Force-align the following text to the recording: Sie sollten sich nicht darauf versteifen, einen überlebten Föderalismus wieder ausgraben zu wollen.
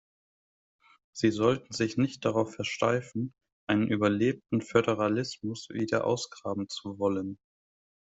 Sie 1.13 1.29
sollten 1.29 1.73
sich 1.75 1.95
nicht 1.97 2.25
darauf 2.25 2.55
versteifen, 2.55 3.35
einen 3.69 3.87
überlebten 3.87 4.63
Föderalismus 4.63 5.69
wieder 5.69 6.05
ausgraben 6.07 6.67
zu 6.69 6.97
wollen. 6.97 7.37